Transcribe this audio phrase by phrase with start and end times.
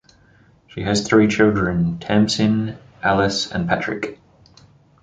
[0.65, 4.17] She has three children: Tamsin, Alice and Patrick.